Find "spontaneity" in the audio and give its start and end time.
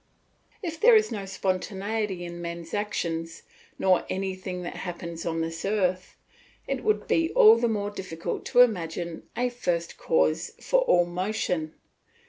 1.27-2.25